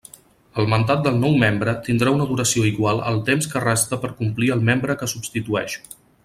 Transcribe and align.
El 0.61 0.67
mandat 0.73 1.03
del 1.07 1.19
nou 1.25 1.35
membre 1.43 1.75
tindrà 1.87 2.13
una 2.17 2.27
duració 2.31 2.65
igual 2.71 3.03
al 3.11 3.21
temps 3.31 3.49
que 3.53 3.63
reste 3.67 4.01
per 4.07 4.11
complir 4.23 4.51
al 4.57 4.65
membre 4.71 4.97
que 5.03 5.13
substitueix. 5.13 5.79